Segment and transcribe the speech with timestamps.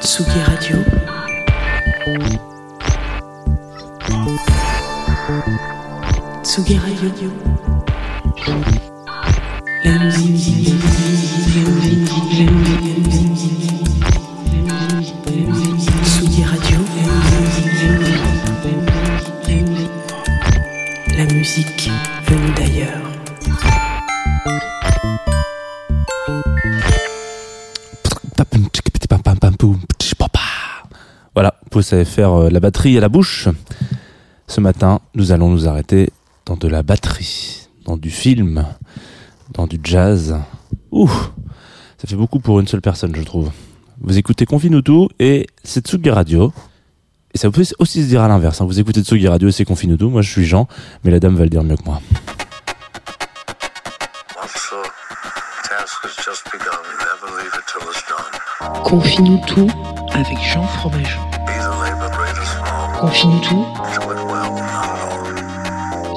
[0.00, 0.84] Tsugi Radio.
[6.42, 7.30] Tsugi Radio.
[9.84, 10.74] La la musique,
[12.24, 13.11] la
[31.72, 33.48] vous savez faire euh, la batterie à la bouche.
[34.46, 36.10] Ce matin, nous allons nous arrêter
[36.46, 38.66] dans de la batterie, dans du film,
[39.54, 40.36] dans du jazz.
[40.90, 41.08] Ouh,
[41.98, 43.50] ça fait beaucoup pour une seule personne, je trouve.
[44.00, 46.52] Vous écoutez Confinutu et c'est Tsugi Radio.
[47.34, 48.60] Et ça peut aussi se dire à l'inverse.
[48.60, 48.66] hein.
[48.66, 50.04] Vous écoutez Tsugi Radio et c'est Confinutu.
[50.04, 50.68] Moi, je suis Jean,
[51.04, 52.00] mais la dame va le dire mieux que moi.
[59.46, 59.68] Tout
[60.14, 61.20] avec Jean Fromageau.
[63.02, 63.66] Confine-nous tout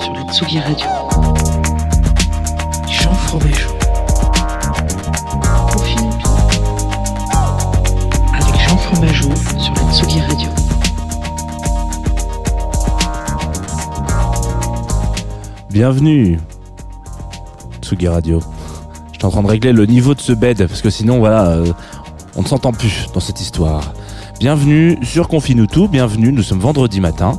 [0.03, 0.86] sur la Tsugi Radio.
[2.88, 3.72] Jean Fromageau.
[5.72, 6.30] Confine-nous tout
[8.36, 10.50] avec Jean Fromageau sur la Tsugi Radio.
[15.72, 16.39] Bienvenue,
[17.81, 18.42] Tsugi Radio.
[19.11, 21.47] Je suis en train de régler le niveau de ce bed parce que sinon, voilà,
[21.47, 21.66] euh,
[22.36, 23.94] on ne s'entend plus dans cette histoire.
[24.45, 27.36] Bienvenue sur Confinutu, bienvenue, nous sommes vendredi matin.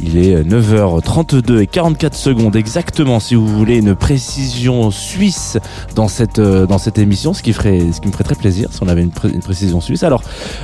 [0.00, 5.58] Il est euh, 9h32 et 44 secondes exactement si vous voulez une précision suisse
[5.96, 8.68] dans cette, euh, dans cette émission, ce qui, ferait, ce qui me ferait très plaisir
[8.70, 10.04] si on avait une, pré- une précision suisse.
[10.04, 10.22] Alors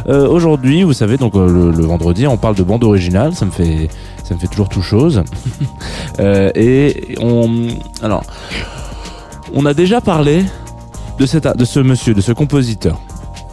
[0.08, 3.44] euh, aujourd'hui, vous savez, donc euh, le, le vendredi, on parle de bande originale, ça
[3.44, 3.88] me fait,
[4.22, 5.24] ça me fait toujours tout chose.
[6.20, 7.48] Euh, et on,
[8.02, 8.22] alors,
[9.54, 10.44] on a déjà parlé
[11.18, 13.00] de, cet, de ce monsieur, de ce compositeur.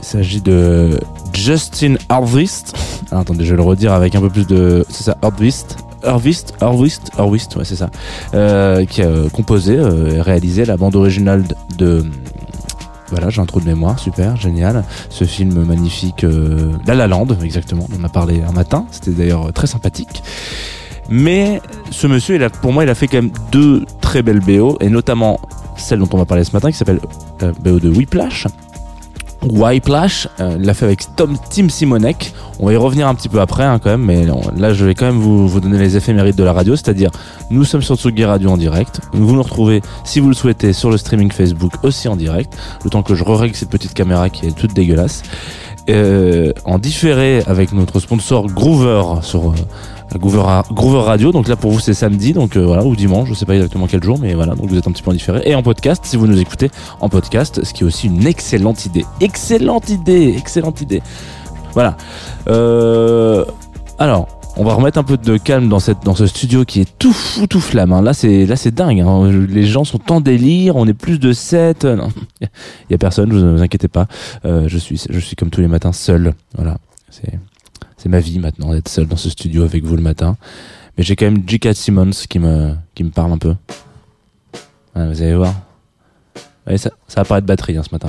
[0.02, 1.00] Il s'agit de
[1.34, 2.74] Justin Hurwitz.
[3.12, 4.86] Alors, attendez, je vais le redire avec un peu plus de.
[4.90, 5.66] C'est ça, Hurwitz.
[6.04, 7.90] Hurwitz, Hurwitz, Hurwitz, ouais, c'est ça.
[8.34, 11.44] Euh, qui a euh, composé euh, et réalisé la bande originale
[11.78, 12.06] de.
[13.10, 14.84] Voilà, j'ai un trou de mémoire, super, génial.
[15.10, 16.26] Ce film magnifique,
[16.86, 20.22] La La Land, exactement, on en a parlé un matin, c'était d'ailleurs très sympathique.
[21.10, 24.90] Mais ce monsieur, pour moi, il a fait quand même deux très belles BO, et
[24.90, 25.40] notamment
[25.78, 27.00] celle dont on va parler ce matin, qui s'appelle
[27.40, 28.46] BO de Whiplash.
[29.44, 32.34] Whiplash, euh, il l'a fait avec Tom, Tim Simonek.
[32.60, 34.26] On va y revenir un petit peu après, hein, quand même, mais
[34.58, 37.12] là, je vais quand même vous, vous donner les éphémérides de la radio, c'est-à-dire,
[37.52, 39.00] nous sommes sur Tsugi Radio en direct.
[39.14, 43.02] Vous nous retrouvez, si vous le souhaitez, sur le streaming Facebook aussi en direct, le
[43.02, 45.22] que je règle cette petite caméra qui est toute dégueulasse.
[45.90, 51.32] Euh, en différé avec notre sponsor Groover sur euh, Groover, Radio.
[51.32, 53.88] Donc là pour vous c'est samedi, donc euh, voilà ou dimanche, je sais pas exactement
[53.88, 55.42] quel jour, mais voilà donc vous êtes un petit peu en différé.
[55.46, 58.86] Et en podcast si vous nous écoutez en podcast, ce qui est aussi une excellente
[58.86, 61.02] idée, excellente idée, excellente idée.
[61.74, 61.96] Voilà.
[63.98, 64.37] Alors.
[64.60, 67.14] On va remettre un peu de calme dans cette dans ce studio qui est tout
[67.14, 67.94] fou tout flamme.
[67.94, 68.02] hein.
[68.02, 69.02] Là c'est là c'est dingue.
[69.02, 69.30] hein.
[69.50, 70.76] Les gens sont en délire.
[70.76, 72.10] On est plus de 7 Non,
[72.42, 72.48] il
[72.90, 73.32] y a personne.
[73.32, 74.08] Vous vous inquiétez pas.
[74.46, 76.34] Euh, je suis je suis comme tous les matins seul.
[76.56, 76.78] Voilà.
[77.12, 77.38] C'est
[77.98, 80.38] c'est ma vie maintenant d'être seul dans ce studio avec vous le matin.
[80.98, 81.74] Mais j'ai quand même J.K.
[81.76, 83.54] Simmons qui me, qui me parle un peu.
[84.96, 85.54] Vous allez voir.
[86.66, 88.08] Ouais, ça, ça va pas être batterie hein, ce matin.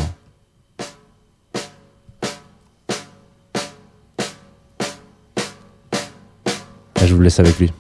[7.08, 7.72] Je vous laisse avec lui.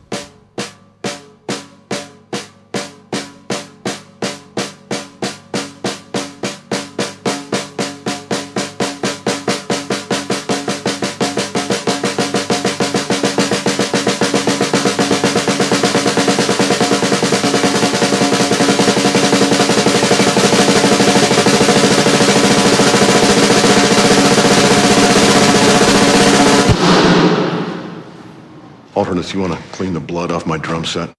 [29.34, 31.17] You want to clean the blood off my drum set?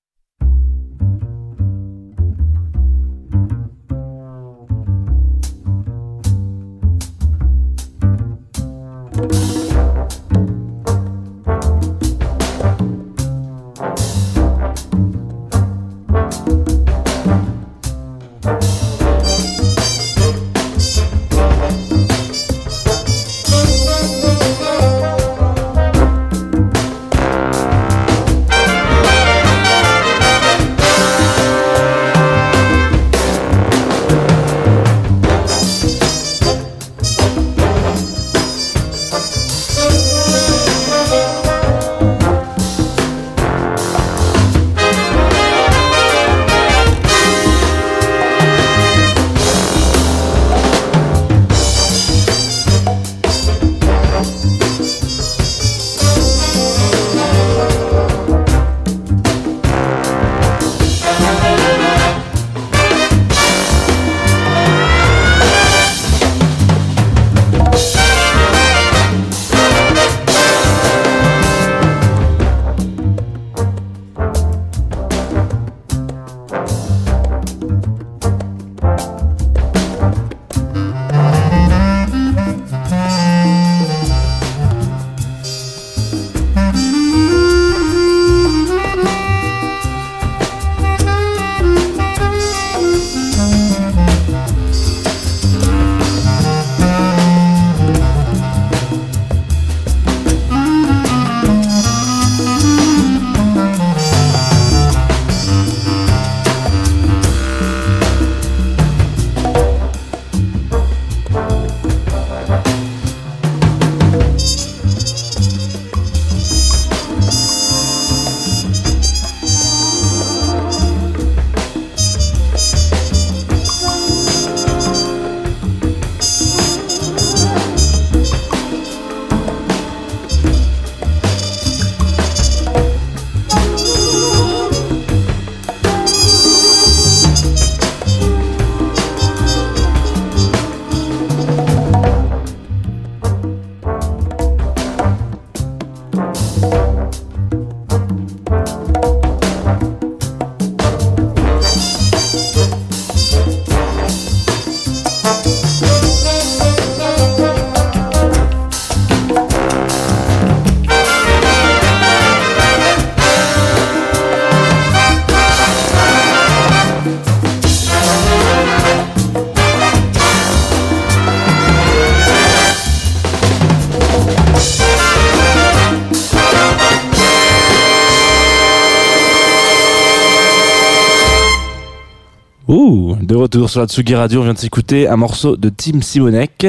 [182.70, 186.02] Ouh, de retour sur la Tsugi Radio, on vient de s'écouter un morceau de Tim
[186.02, 186.68] Simonek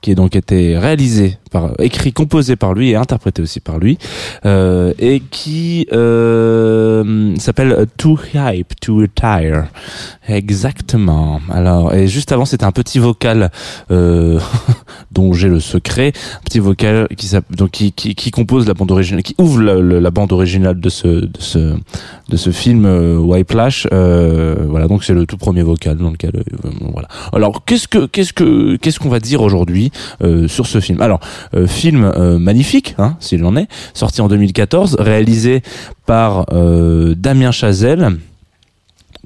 [0.00, 3.98] qui a donc été réalisé par écrit composé par lui et interprété aussi par lui
[4.46, 9.66] euh, et qui euh, s'appelle Too Hype to Retire.
[10.26, 11.42] Exactement.
[11.50, 13.50] Alors et juste avant c'était un petit vocal
[13.90, 14.40] euh,
[15.12, 18.92] dont j'ai le secret un petit vocal qui donc qui, qui, qui compose la bande
[18.92, 21.74] originale qui ouvre la- la bande originale de ce de ce
[22.30, 26.30] de ce film euh, Whiplash euh, voilà donc c'est le tout premier vocal dans lequel
[26.36, 27.08] euh, voilà.
[27.32, 29.90] Alors qu'est-ce que qu'est-ce que qu'est-ce qu'on va dire aujourd'hui
[30.46, 31.00] sur ce film?
[31.00, 31.20] Alors
[31.66, 35.62] film magnifique, hein, s'il en est, sorti en 2014, réalisé
[36.06, 36.46] par
[37.16, 38.16] Damien Chazelle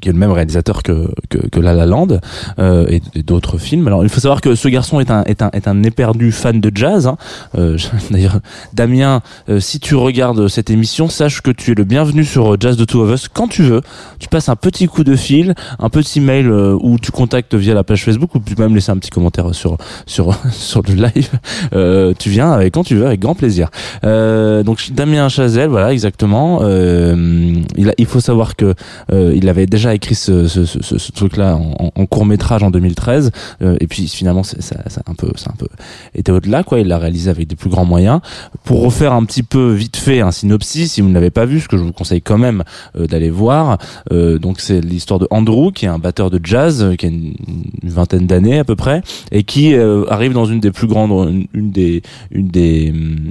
[0.05, 2.19] qui est le même réalisateur que, que, que La La Land
[2.59, 3.87] euh, et, d'autres films.
[3.87, 6.61] Alors il faut savoir que ce garçon est un est un est un éperdu fan
[6.61, 7.07] de jazz.
[7.07, 7.17] Hein.
[7.57, 7.79] Euh,
[8.11, 8.41] D'ailleurs,
[8.75, 12.77] Damien, euh, si tu regardes cette émission, sache que tu es le bienvenu sur Jazz
[12.77, 13.81] de Two of Us quand tu veux.
[14.19, 17.83] Tu passes un petit coup de fil, un petit mail ou tu contactes via la
[17.83, 22.15] page Facebook ou tu peux même laisser un petit commentaire sur sur sur le live.
[22.19, 23.71] Tu viens avec quand tu veux, avec grand plaisir.
[24.03, 26.61] Donc Damien Chazelle, voilà exactement.
[26.63, 28.75] Il, il faut savoir que
[29.11, 33.31] il avait déjà écrit ce, truc-là en, court métrage en 2013,
[33.63, 35.67] euh, et puis finalement c'est- ça, ça un peu, a un peu
[36.15, 36.81] été au-delà, quoi.
[36.81, 38.21] Il l'a réalisé avec des plus grands moyens.
[38.65, 41.61] Pour refaire un petit peu vite fait un synopsis, si vous ne l'avez pas vu,
[41.61, 42.65] ce que je vous conseille quand même
[42.97, 43.79] euh, d'aller voir.
[44.13, 47.35] Euh, donc c'est l'histoire de Andrew, qui est un batteur de jazz, qui a une,
[47.83, 52.03] vingtaine d'années à peu près, et qui arrive dans une des plus grandes, une, des,
[52.31, 53.31] une des, hum,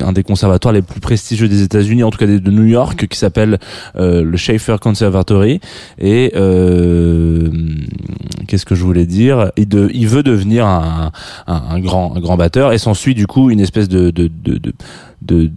[0.00, 3.18] un des conservatoires les plus prestigieux des États-Unis, en tout cas de New York, qui
[3.18, 3.58] s'appelle
[3.94, 5.60] le Schaeffer Conservatory.
[6.34, 7.50] Euh,
[8.46, 9.50] qu'est-ce que je voulais dire?
[9.56, 11.10] Il, veut devenir un,
[11.80, 14.74] grand, un grand batteur, et s'ensuit du coup une espèce de, de, de, de,
[15.22, 15.50] de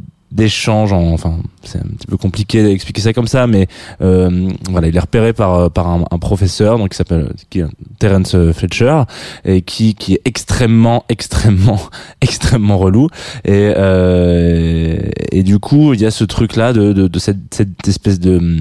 [0.91, 3.67] enfin c'est un petit peu compliqué d'expliquer ça comme ça mais
[4.01, 7.65] euh, voilà il est repéré par par un, professeur donc qui s'appelle qui est
[7.97, 9.03] Terence Fletcher
[9.45, 11.79] et qui qui est extrêmement extrêmement
[12.21, 13.07] extrêmement relou.
[13.45, 14.99] Et euh,
[15.31, 18.59] et du coup il y a ce truc là de de, de cette espèce de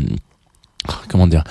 [1.09, 1.45] comment dire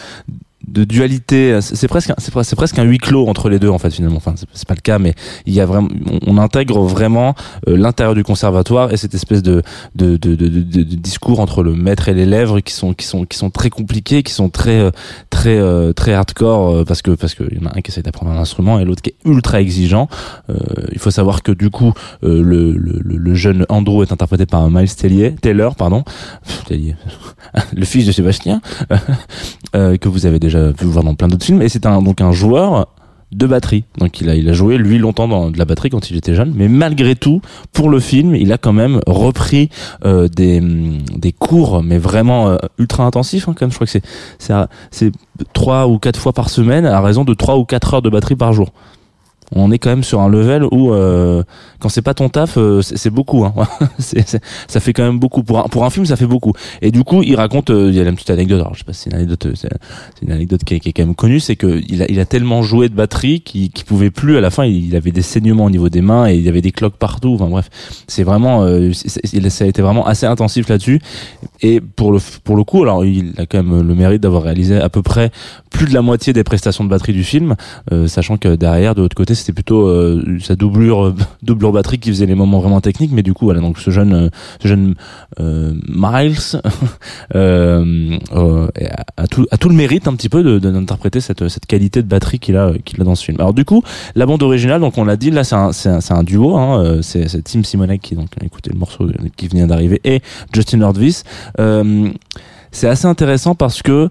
[0.68, 3.78] de dualité c'est presque c'est pre- c'est presque un huis clos entre les deux en
[3.78, 4.18] fait finalement.
[4.18, 5.14] Enfin c'est pas le cas mais
[5.46, 5.88] il y a vraiment
[6.28, 7.36] on, intègre vraiment
[7.68, 9.62] euh, l'intérieur du conservatoire et cette espèce de
[9.96, 13.38] de, de, de, de- discours entre le maître et l'élève qui sont qui sont qui
[13.38, 14.92] sont très compliqués qui sont très euh,
[15.30, 18.32] très euh, très hardcore parce que parce que y en a un qui essaie d'apprendre
[18.32, 20.08] un instrument et l'autre qui est ultra exigeant.
[20.92, 24.94] Il faut savoir que du coup le, le, le- jeune Andrew est interprété par Miles
[25.42, 26.04] Taylor pardon.
[27.74, 28.62] Le fils de Sébastien.
[29.74, 32.32] Que vous avez déjà pu voir dans plein d'autres films et c'est un donc un
[32.32, 32.88] joueur
[33.32, 33.84] de batterie.
[33.98, 36.68] Donc il a joué lui longtemps dans de la batterie quand il était jeune, mais
[36.68, 37.42] malgré tout
[37.74, 39.70] pour le film, il a quand même repris
[40.06, 44.04] euh, des hum, des cours mais vraiment euh, ultra intensifs hein, je crois que c'est
[44.92, 45.12] c'est
[45.54, 48.36] trois ou quatre fois par semaine à raison de trois ou quatre heures de batterie
[48.36, 48.72] par jour.
[49.54, 51.44] On est quand même sur un level où euh,
[51.80, 53.46] quand c'est pas ton taf, euh, c'est beaucoup.
[53.46, 53.54] Hein.
[54.68, 56.54] Ça fait quand même beaucoup pour un, pour un film, ça fait beaucoup.
[56.82, 58.60] Et du coup, il raconte, euh, il y a une petite anecdote.
[58.60, 59.70] Alors, je sais pas si c'est une anecdote, euh, c'est
[60.22, 62.26] une anecdote qui est, qui est quand même connue, c'est que il a, il a
[62.26, 64.38] tellement joué de batterie qu'il qu'il pouvait plus.
[64.38, 66.62] À la fin, il, avait des saignements au niveau des mains et il y avait
[66.62, 67.36] des cloques partout.
[67.36, 67.70] Enfin bref,
[68.08, 71.02] c'est vraiment, euh, ça a été vraiment assez intensif là-dessus.
[71.62, 74.78] Et pour le pour le coup, alors il a quand même le mérite d'avoir réalisé
[74.78, 75.32] à peu près
[75.76, 77.56] plus de la moitié des prestations de batterie du film,
[77.92, 82.00] euh, sachant que derrière, de l'autre côté, c'était plutôt euh, sa doublure, euh, doublure batterie
[82.00, 83.12] qui faisait les moments vraiment techniques.
[83.12, 84.30] Mais du coup, voilà, donc ce jeune, euh,
[84.62, 84.96] ce jeune
[85.40, 86.38] Miles
[89.18, 92.02] a, tout, a tout le mérite un petit peu de- de- d'interpréter cette, cette qualité
[92.02, 93.38] de batterie qu'il a, qu'il a dans ce film.
[93.40, 93.84] Alors du coup,
[94.16, 95.72] la bande originale, donc on l'a dit, là c'est un,
[96.10, 100.22] un, duo, hein, c'est Tim Simonek qui donc écouté le morceau qui vient d'arriver et
[100.54, 101.24] Justin Nordvis.
[102.72, 104.10] C'est assez intéressant parce que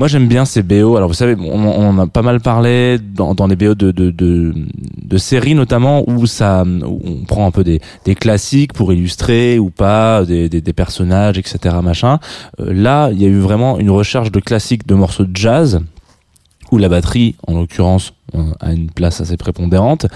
[0.00, 0.96] moi j'aime bien ces BO.
[0.96, 4.10] Alors vous savez, on, on a pas mal parlé dans, dans les BO de, de,
[4.10, 4.54] de,
[4.96, 9.58] de séries notamment où ça, où on prend un peu des, des classiques pour illustrer
[9.58, 11.76] ou pas des, des, des personnages, etc.
[11.82, 12.18] Machin.
[12.60, 15.82] Euh, là, il y a eu vraiment une recherche de classiques de morceaux de jazz
[16.70, 18.12] où la batterie, en l'occurrence,
[18.60, 20.06] a une place assez prépondérante.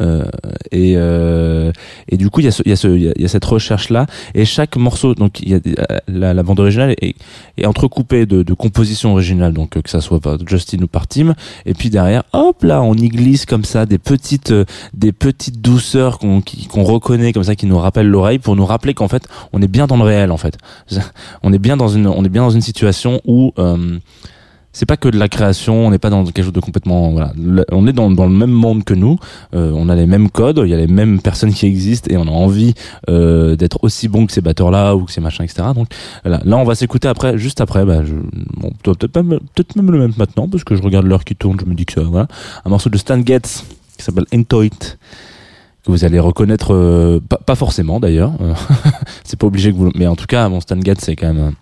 [0.00, 0.24] Euh,
[0.72, 1.72] et, euh,
[2.08, 4.06] et du coup, il y a, ce, y a, ce, y y a cette recherche-là.
[4.34, 5.60] Et chaque morceau, donc y a,
[6.08, 7.14] la, la bande originale est,
[7.56, 11.06] est entrecoupée de, de compositions originales, donc euh, que ça soit par Justin ou par
[11.06, 11.34] Tim.
[11.66, 14.64] Et puis derrière, hop là, on y glisse comme ça des petites, euh,
[14.94, 18.94] des petites douceurs qu'on qu'on reconnaît comme ça, qui nous rappellent l'oreille, pour nous rappeler
[18.94, 20.56] qu'en fait, on est bien dans le réel, en fait.
[21.42, 23.98] On est bien dans une, on est bien dans une situation où euh,
[24.72, 27.32] c'est pas que de la création, on n'est pas dans quelque chose de complètement voilà,
[27.72, 29.18] on est dans, dans le même monde que nous,
[29.54, 32.16] euh, on a les mêmes codes, il y a les mêmes personnes qui existent et
[32.16, 32.74] on a envie
[33.08, 35.68] euh, d'être aussi bon que ces batteurs là ou que ces machins etc.
[35.74, 35.88] Donc
[36.24, 38.14] voilà, là on va s'écouter après, juste après, bah, je,
[38.58, 41.58] bon, peut-être même, peut-être même le même maintenant parce que je regarde l'heure qui tourne,
[41.60, 42.28] je me dis que ça, voilà,
[42.64, 43.64] un morceau de Stan Getz
[43.98, 48.54] qui s'appelle Entoit que vous allez reconnaître, euh, pas, pas forcément d'ailleurs, euh,
[49.24, 51.40] c'est pas obligé que vous, mais en tout cas, bon, Stan Getz c'est quand même
[51.48, 51.54] un-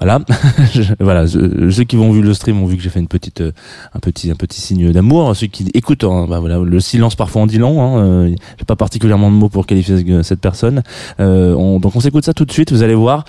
[0.00, 0.20] voilà,
[1.00, 1.26] voilà.
[1.26, 3.52] Ceux qui vont vu le stream ont vu que j'ai fait une petite, euh,
[3.94, 5.34] un petit, un petit signe d'amour.
[5.36, 7.82] Ceux qui écoutent, hein, bah voilà, le silence parfois en dit long.
[7.82, 10.82] Hein, euh, j'ai pas particulièrement de mots pour qualifier ce- cette personne.
[11.20, 12.72] Euh, on- donc on s'écoute ça tout de suite.
[12.72, 13.24] Vous allez voir.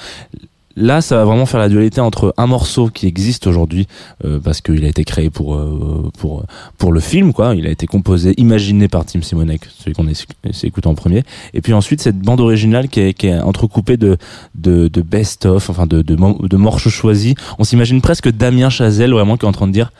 [0.75, 3.88] Là, ça va vraiment faire la dualité entre un morceau qui existe aujourd'hui
[4.25, 6.46] euh, parce qu'il a été créé pour euh, pour
[6.78, 7.56] pour le film, quoi.
[7.56, 11.24] Il a été composé, imaginé par Tim Simonek, celui qu'on s'est écouté en premier.
[11.54, 14.18] Et puis ensuite cette bande originale qui est, qui est entrecoupée de
[14.56, 17.36] de, de best-of, enfin de, de, de morceaux choisis.
[17.60, 19.92] On s'imagine presque Damien Chazelle vraiment qui est en train de dire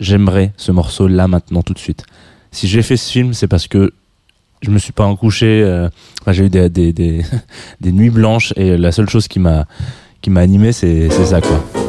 [0.00, 2.04] j'aimerais ce morceau là maintenant tout de suite.
[2.50, 3.92] Si j'ai fait ce film, c'est parce que
[4.62, 5.62] je me suis pas en couché.
[5.64, 5.88] euh,
[6.28, 7.22] j'ai eu des, des, des,
[7.80, 9.66] des nuits blanches et la seule chose qui m'a
[10.20, 11.81] qui m'a animé, c'est ça quoi.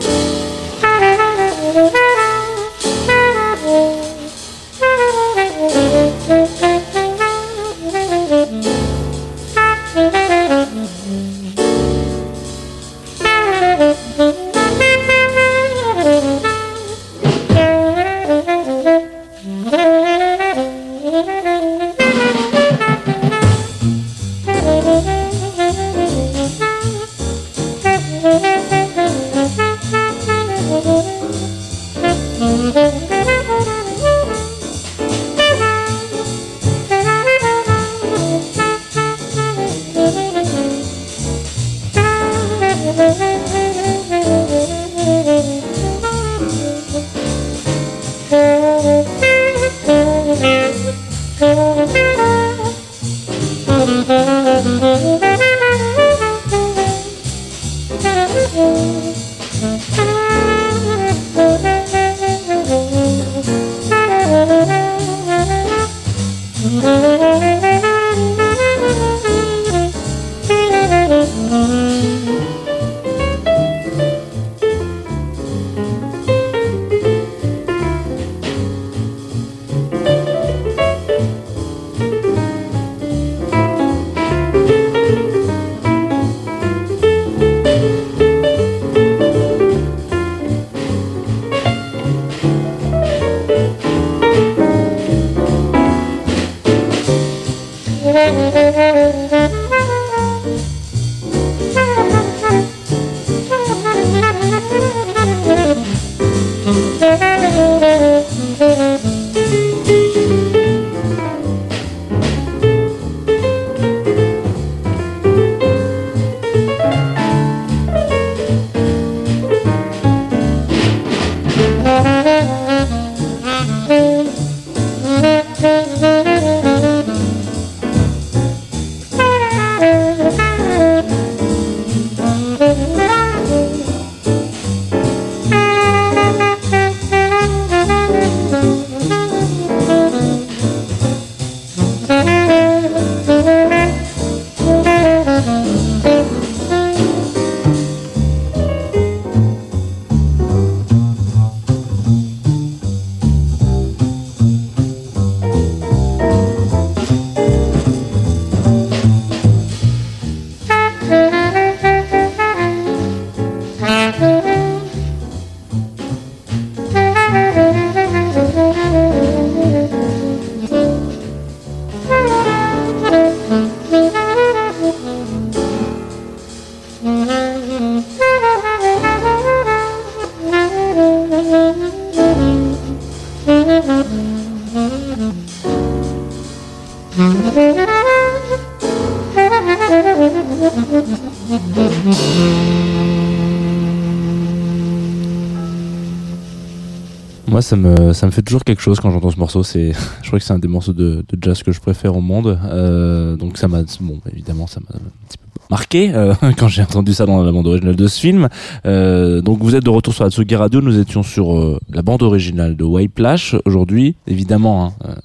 [197.47, 199.63] Moi, ça me, ça me fait toujours quelque chose quand j'entends ce morceau.
[199.63, 199.93] Je
[200.25, 202.57] crois que c'est un des morceaux de, jazz que je préfère au monde.
[202.65, 206.81] Euh, donc ça m'a, bon, évidemment, ça m'a un petit peu marqué euh, quand j'ai
[206.81, 208.47] entendu ça dans la bande originale de ce film.
[208.85, 210.81] Euh, donc vous êtes de retour sur la Tsugi Radio.
[210.81, 214.15] Nous étions sur la bande originale de White Plash aujourd'hui.
[214.25, 215.15] Évidemment, hein,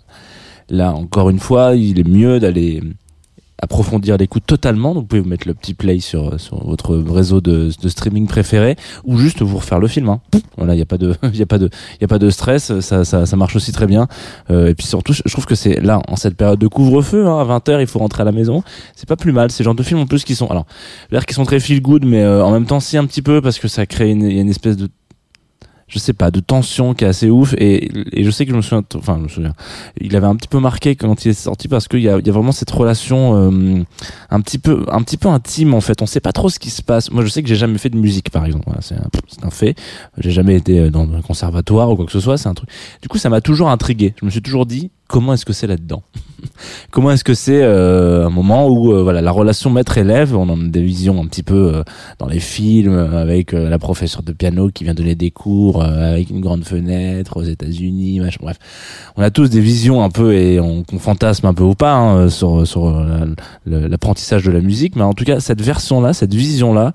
[0.69, 2.83] là encore une fois, il est mieux d'aller
[3.61, 7.41] approfondir l'écoute totalement, donc vous pouvez vous mettre le petit play sur, sur votre réseau
[7.41, 10.09] de, de streaming préféré ou juste vous refaire le film.
[10.09, 10.21] Hein.
[10.57, 11.69] Voilà, il n'y a pas de, il a pas de,
[12.01, 14.07] il a pas de stress, ça, ça, ça marche aussi très bien.
[14.51, 17.41] Euh, et puis surtout, je trouve que c'est là, en cette période de couvre-feu, hein,
[17.41, 18.63] à 20h, il faut rentrer à la maison.
[18.95, 19.51] C'est pas plus mal.
[19.51, 20.67] Ces genres de films en plus qui sont, alors,
[21.11, 23.41] l'air qui sont très feel good, mais euh, en même temps si un petit peu
[23.41, 24.89] parce que ça crée une, y a une espèce de
[25.89, 27.55] je sais pas, de tension qui est assez ouf.
[27.55, 29.55] Et, et je sais que je me souviens, enfin, je me souviens,
[30.01, 32.29] il avait un petit peu marqué quand il est sorti parce qu'il y a, y
[32.29, 33.83] a vraiment cette relation euh,
[34.31, 36.03] un petit peu, un petit peu intime en fait.
[36.03, 37.11] On sait pas trop ce qui se passe.
[37.11, 38.65] Moi, je sais que j'ai jamais fait de musique, par exemple.
[38.67, 39.09] Voilà, c'est un,
[39.43, 39.75] un fait.
[40.19, 42.37] J'ai jamais été dans un conservatoire ou quoi que ce soit.
[42.37, 42.69] C'est un truc.
[43.03, 44.15] Du coup, ça m'a toujours intrigué.
[44.21, 46.03] Je me suis toujours dit, comment est-ce que c'est là-dedans
[46.91, 50.61] Comment est-ce que c'est euh, un moment où euh, voilà la relation maître-élève, on en
[50.61, 51.83] a des visions un petit peu euh,
[52.19, 56.31] dans les films euh, avec la professeure de piano qui vient donner des cours avec
[56.31, 58.39] une grande fenêtre aux États-Unis, machin.
[58.43, 58.59] Bref,
[59.17, 62.29] on a tous des visions un peu et on, fantasme un peu ou pas hein,
[62.29, 63.05] sur sur
[63.67, 66.95] l'apprentissage de la musique, mais en tout cas cette version-là, cette vision-là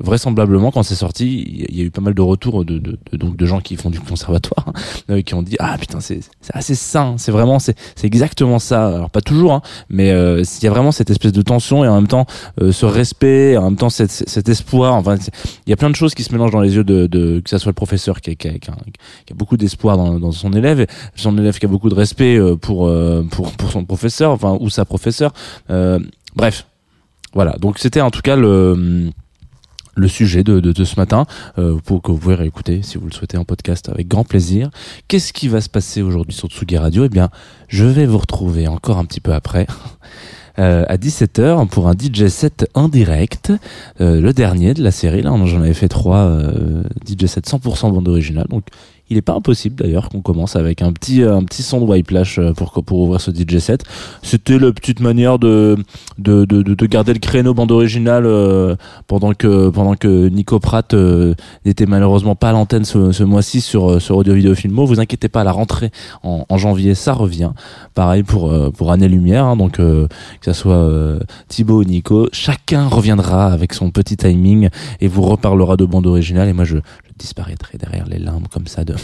[0.00, 3.16] vraisemblablement quand c'est sorti il y a eu pas mal de retours de, de, de-
[3.16, 4.72] donc de gens qui font du conservatoire hein,
[5.10, 6.18] euh, qui ont dit ah putain c'est
[6.52, 8.88] assez sain c'est vraiment c'est exactement ça.
[8.88, 11.88] Alors pas toujours hein, mais euh, il y a vraiment cette espèce de tension et
[11.88, 12.26] en même temps
[12.60, 15.16] euh, ce respect en même temps cet, cet espoir enfin
[15.66, 17.48] il y a plein de choses qui se mélangent dans les yeux de, de que
[17.48, 20.52] ça soit le professeur qui a, qui a, qui a- beaucoup d'espoir dans, dans son
[20.54, 24.32] élève son élève qui a beaucoup de respect euh, pour euh, pour pour son professeur
[24.32, 25.32] enfin ou sa professeure
[25.70, 26.00] euh,
[26.34, 26.66] bref.
[27.32, 29.10] Voilà donc c'était en tout cas le
[29.96, 31.26] le sujet de, de, ce matin,
[31.58, 34.70] euh, pour que vous pouvez réécouter si vous le souhaitez en podcast avec grand plaisir.
[35.08, 37.04] Qu'est-ce qui va se passer aujourd'hui sur Tsugi Radio?
[37.04, 37.30] Eh bien,
[37.68, 39.66] je vais vous retrouver encore un petit peu après.
[40.58, 43.52] euh, à 17h pour un DJ set en direct,
[44.00, 45.22] euh, le dernier de la série.
[45.22, 48.46] Là, j'en avais fait trois euh, DJ set 100% bande originale.
[48.48, 48.64] Donc,
[49.10, 51.84] il est pas impossible d'ailleurs qu'on commence avec un petit euh, un petit son de
[51.84, 53.84] Whiplash euh, pour pour ouvrir ce DJ set.
[54.22, 55.76] C'était la petite manière de
[56.18, 60.58] de, de, de, de garder le créneau bande originale euh, pendant que pendant que Nico
[60.58, 64.54] Pratt euh, n'était malheureusement pas à l'antenne ce, ce mois-ci sur euh, sur Audio Vidéo
[64.54, 64.86] Filmo.
[64.86, 65.90] Vous inquiétez pas, la rentrée
[66.22, 67.50] en, en janvier, ça revient.
[67.94, 70.08] Pareil pour euh, pour Année Lumière, hein, donc que
[70.40, 74.68] ça soit Thibaut ou Nico, chacun reviendra avec son petit timing
[75.00, 76.48] et vous reparlera de bande originale.
[76.48, 76.76] Et moi, je,
[77.14, 78.94] je disparaîtrai derrière les limbes comme ça de,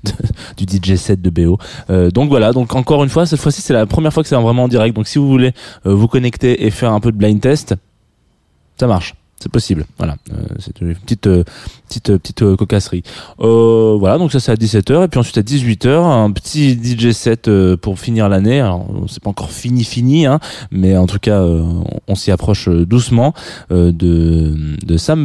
[0.56, 1.58] du DJ set de BO.
[1.90, 4.36] Euh, donc voilà, donc encore une fois, cette fois-ci, c'est la première fois que c'est
[4.36, 4.94] vraiment en direct.
[4.94, 5.52] Donc si vous voulez
[5.86, 7.74] euh, vous connecter et faire un peu de blind test,
[8.78, 9.14] ça marche.
[9.40, 9.86] C'est possible.
[9.98, 10.16] Voilà.
[10.32, 11.28] Euh, c'est une petite,
[11.88, 13.04] petite, petite cocasserie.
[13.38, 14.18] Voilà.
[14.18, 15.04] Donc ça, c'est à 17h.
[15.04, 18.60] Et puis ensuite à 18h, un petit DJ set pour finir l'année.
[18.60, 20.40] Alors, c'est pas encore fini, fini, hein.
[20.72, 23.32] Mais en tout cas, on, on s'y approche doucement
[23.70, 25.24] de, de Sam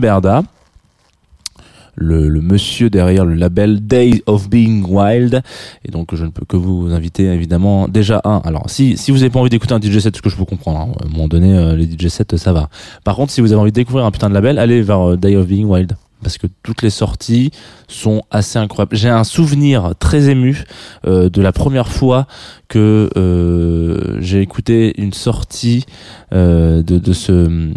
[1.96, 5.42] le, monsieur derrière le label Day of Being Wild.
[5.86, 8.42] Et donc je ne peux que vous inviter évidemment déjà un.
[8.46, 10.46] Alors si si vous avez pas envie d'écouter un DJ set ce que je peux
[10.46, 12.70] comprendre hein, à un moment donné euh, les DJ sets ça va.
[13.04, 15.18] Par contre si vous avez envie de découvrir un putain de label allez vers euh,
[15.18, 17.52] Day of Being Wild parce que toutes les sorties
[17.88, 18.96] sont assez incroyables.
[18.96, 20.64] J'ai un souvenir très ému
[21.06, 22.28] euh, de la première fois
[22.74, 25.86] que euh, j'ai écouté une sortie
[26.34, 27.72] euh, de, de ce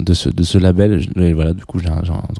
[0.00, 1.00] de ce de ce label.
[1.16, 1.88] Et voilà, du coup, j'ai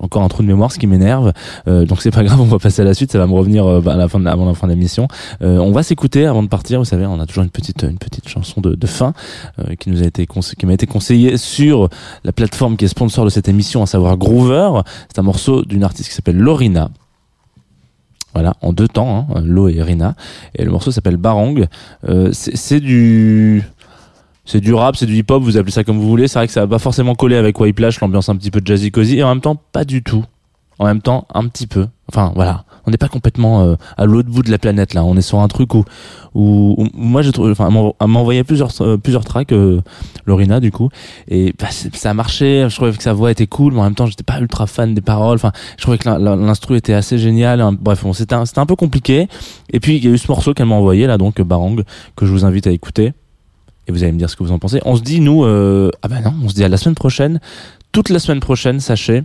[0.01, 1.33] encore un trou de mémoire, ce qui m'énerve.
[1.67, 3.13] Euh, donc c'est pas grave, on va passer à la suite.
[3.13, 5.09] Ça va me revenir euh, à la fin de, avant la fin de l'émission.
[5.41, 6.79] Euh, on va s'écouter avant de partir.
[6.79, 9.15] Vous savez, on a toujours une petite une petite chanson de, de fin
[9.81, 11.89] qui nous a été qui m'a été conseillée sur
[12.25, 14.83] la plateforme qui est sponsor de cette émission, à savoir Groover.
[15.09, 16.91] C'est un morceau d'une artiste qui s'appelle Lorina.
[18.35, 20.17] Voilà, en deux temps, hein, Lo et Rina.
[20.57, 21.69] Et le morceau s'appelle Barong.
[22.09, 23.63] Euh, c'est c'est du
[24.45, 26.27] c'est du rap, c'est du hip-hop, vous appelez ça comme vous voulez.
[26.27, 28.91] C'est vrai que ça va pas forcément coller avec Whiplash, l'ambiance un petit peu jazzy
[28.91, 30.25] cozy, et en même temps pas du tout.
[30.81, 31.87] En même temps un petit peu.
[32.09, 35.05] Enfin voilà, on n'est pas complètement euh, à l'autre bout de la planète là.
[35.05, 35.85] On est sur un truc où,
[36.35, 39.81] où, où moi j'ai trouvé, enfin m'a envoyé plusieurs euh, plusieurs tracks, euh,
[40.27, 40.89] Lorina du coup,
[41.29, 42.67] et bah, ça a marché.
[42.69, 44.95] Je trouvais que sa voix était cool, mais en même temps j'étais pas ultra fan
[44.95, 45.37] des paroles.
[45.37, 47.61] Enfin je trouvais que l'in- l'in- l'instru était assez génial.
[47.61, 47.77] Hein.
[47.79, 49.29] Bref, bon, c'était un, c'était un peu compliqué.
[49.73, 51.83] Et puis il y a eu ce morceau qu'elle m'a envoyé là donc Barang
[52.17, 53.13] que je vous invite à écouter
[53.87, 54.81] et vous allez me dire ce que vous en pensez.
[54.87, 57.39] On se dit, nous, euh, ah ben non, on se dit à la semaine prochaine.
[57.93, 59.23] Toute la semaine prochaine, sachez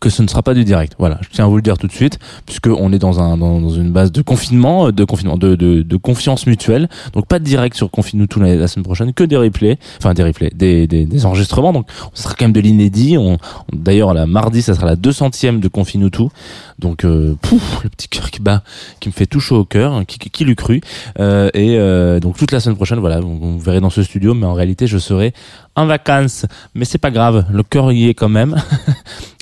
[0.00, 0.94] que ce ne sera pas du direct.
[0.98, 3.36] Voilà, je tiens à vous le dire tout de suite, puisque on est dans un
[3.36, 6.88] dans, dans une base de confinement, euh, de confinement, de, de, de confiance mutuelle.
[7.12, 10.22] Donc pas de direct sur Confine-nous tout la, semaine prochaine, que des replays, enfin des
[10.24, 11.72] replays, des, des, des enregistrements.
[11.72, 13.16] Donc ce sera quand même de l'inédit.
[13.18, 13.38] On, on-
[13.72, 16.30] D'ailleurs, la mardi, ça sera la 200e de Confine-nous tout.
[16.78, 18.62] Donc euh, pouf, le petit cœur qui bat,
[19.00, 20.80] qui me fait tout chaud au cœur, hein, qui, qui, qui l'eût cru.
[21.18, 24.32] Euh, et euh, donc toute la semaine prochaine, voilà, vous, vous verrez dans ce studio,
[24.34, 25.32] mais en réalité, je serai
[25.80, 26.46] en vacances.
[26.74, 28.56] Mais c'est pas grave, le cœur y est quand même.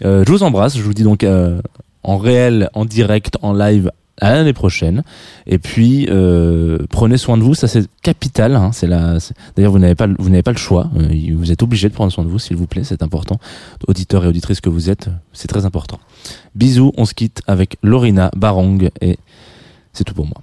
[0.05, 1.61] Euh, je vous embrasse, je vous dis donc euh,
[2.05, 5.03] en réel, en direct, en live, À l'année prochaine.
[5.47, 8.55] Et puis euh, prenez soin de vous, ça c'est capital.
[8.55, 9.19] Hein, c'est la.
[9.57, 10.89] D'ailleurs, vous n'avez pas, vous n'avez pas le choix.
[10.97, 12.85] Euh, vous êtes obligé de prendre soin de vous, s'il vous plaît.
[12.85, 13.41] C'est important.
[13.89, 15.99] Auditeurs et auditrices que vous êtes, c'est très important.
[16.55, 16.93] Bisous.
[16.97, 19.19] On se quitte avec Lorina Barong et
[19.93, 20.43] c'est tout pour moi.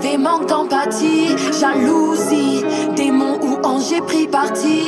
[0.00, 2.64] Qu'ils avaient manque d'empathie, jalousie,
[2.96, 4.82] démon ou ange, j'ai pris parti.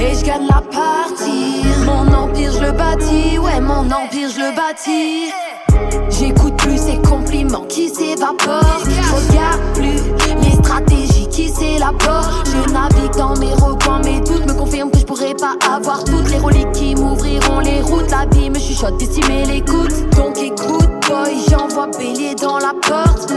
[0.00, 1.62] Et je gagne la partie.
[1.86, 5.32] Mon empire, je le bâtis, ouais, mon empire, je le bâtis.
[6.10, 8.82] J'écoute plus ces compliments qui s'évaporent.
[8.84, 10.02] Je regarde plus
[10.42, 12.44] les stratégies qui s'élaborent.
[12.46, 16.30] Je navigue dans mes recoins, mes doutes me confirment que je pourrais pas avoir toutes
[16.30, 18.10] les reliques qui m'ouvriront les routes.
[18.10, 19.94] La vie me chuchote d'estimer l'écoute.
[20.16, 23.32] Donc écoute, boy, j'envoie bélier dans la porte.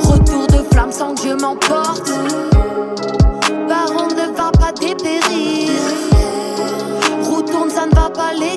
[0.00, 2.10] Retour de flamme sans que je m'emporte.
[3.68, 5.70] Baron ne va pas dépérir.
[7.22, 8.56] Roue tourne, ça ne va pas les